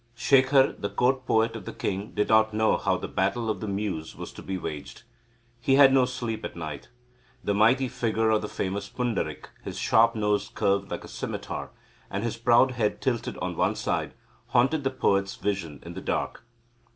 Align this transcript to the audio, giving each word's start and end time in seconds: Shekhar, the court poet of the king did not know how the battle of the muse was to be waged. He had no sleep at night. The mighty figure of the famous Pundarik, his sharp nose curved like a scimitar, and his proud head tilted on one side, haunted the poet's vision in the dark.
Shekhar, 0.15 0.71
the 0.81 0.89
court 0.89 1.27
poet 1.27 1.55
of 1.55 1.65
the 1.65 1.73
king 1.73 2.13
did 2.15 2.27
not 2.27 2.55
know 2.55 2.75
how 2.75 2.97
the 2.97 3.07
battle 3.07 3.51
of 3.51 3.59
the 3.59 3.67
muse 3.67 4.15
was 4.15 4.31
to 4.33 4.41
be 4.41 4.57
waged. 4.57 5.03
He 5.59 5.75
had 5.75 5.93
no 5.93 6.05
sleep 6.05 6.43
at 6.43 6.55
night. 6.55 6.89
The 7.43 7.53
mighty 7.53 7.87
figure 7.87 8.31
of 8.31 8.41
the 8.41 8.47
famous 8.49 8.89
Pundarik, 8.89 9.49
his 9.63 9.77
sharp 9.77 10.15
nose 10.15 10.49
curved 10.55 10.89
like 10.89 11.03
a 11.03 11.07
scimitar, 11.07 11.69
and 12.09 12.23
his 12.23 12.35
proud 12.37 12.71
head 12.71 12.99
tilted 12.99 13.37
on 13.37 13.55
one 13.55 13.75
side, 13.75 14.15
haunted 14.47 14.83
the 14.83 14.89
poet's 14.89 15.35
vision 15.35 15.79
in 15.85 15.93
the 15.93 16.01
dark. 16.01 16.43